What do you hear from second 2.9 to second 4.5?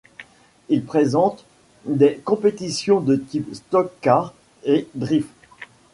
de type stock-car